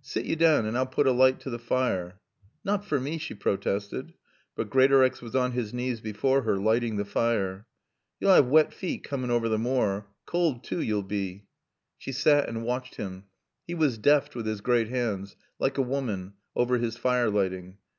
[0.00, 2.18] "Sit yo' down and I'll putt a light to the fire."
[2.64, 4.14] "Not for me," she protested.
[4.54, 7.66] But Greatorex was on his knees before her, lighting the fire.
[8.18, 10.06] "You'll 'ave wet feet coomin' over t' moor.
[10.24, 11.44] Cauld, too, yo'll be."
[11.98, 13.24] She sat and watched him.
[13.66, 17.76] He was deft with his great hands, like a woman, over his fire lighting.